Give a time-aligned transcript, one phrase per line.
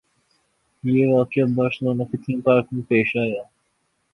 [0.83, 3.43] یہ واقعہ بارسلونا کے تھیم پارک میں پیش آیا